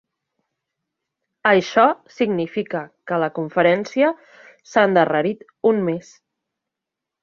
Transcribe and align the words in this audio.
Això 1.49 1.83
significa 2.15 2.83
que 3.13 3.21
la 3.27 3.31
conferència 3.37 4.13
s'ha 4.73 4.89
endarrerit 4.93 5.49
un 5.75 5.89
mes. 5.93 6.15